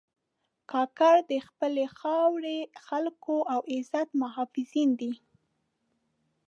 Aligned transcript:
کاکړ 0.71 1.15
د 1.31 1.33
خپلې 1.47 1.85
خاورې، 1.97 2.59
خلکو 2.85 3.35
او 3.53 3.59
عزت 3.73 4.09
محافظین 4.21 4.89
دي. 5.01 5.13